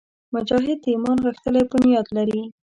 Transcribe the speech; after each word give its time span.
مجاهد 0.33 0.79
د 0.83 0.85
ایمان 0.93 1.17
غښتلی 1.25 1.63
بنیاد 1.71 2.07
لري. 2.17 2.41